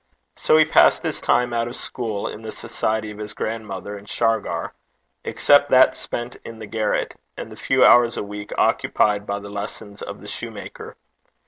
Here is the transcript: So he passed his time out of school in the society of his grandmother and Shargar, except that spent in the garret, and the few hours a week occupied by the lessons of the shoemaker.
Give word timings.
So 0.35 0.57
he 0.57 0.65
passed 0.65 1.03
his 1.03 1.21
time 1.21 1.53
out 1.53 1.67
of 1.67 1.75
school 1.75 2.27
in 2.27 2.41
the 2.41 2.49
society 2.49 3.11
of 3.11 3.19
his 3.19 3.33
grandmother 3.35 3.95
and 3.95 4.09
Shargar, 4.09 4.73
except 5.23 5.69
that 5.69 5.95
spent 5.95 6.37
in 6.43 6.57
the 6.57 6.65
garret, 6.65 7.13
and 7.37 7.51
the 7.51 7.55
few 7.55 7.85
hours 7.85 8.17
a 8.17 8.23
week 8.23 8.51
occupied 8.57 9.27
by 9.27 9.39
the 9.39 9.49
lessons 9.49 10.01
of 10.01 10.19
the 10.19 10.27
shoemaker. 10.27 10.97